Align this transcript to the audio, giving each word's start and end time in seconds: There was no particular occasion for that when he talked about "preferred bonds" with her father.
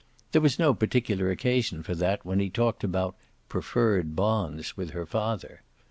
There 0.31 0.41
was 0.41 0.57
no 0.57 0.73
particular 0.73 1.29
occasion 1.29 1.83
for 1.83 1.93
that 1.93 2.25
when 2.25 2.39
he 2.39 2.49
talked 2.49 2.83
about 2.83 3.15
"preferred 3.49 4.15
bonds" 4.15 4.75
with 4.75 4.93
her 4.97 5.05
father. 5.05 5.61